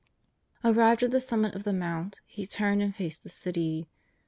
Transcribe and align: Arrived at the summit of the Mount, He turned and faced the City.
Arrived 0.63 1.03
at 1.03 1.11
the 1.11 1.21
summit 1.21 1.53
of 1.53 1.63
the 1.63 1.71
Mount, 1.71 2.21
He 2.25 2.47
turned 2.47 2.81
and 2.81 2.95
faced 2.95 3.21
the 3.21 3.29
City. 3.29 3.87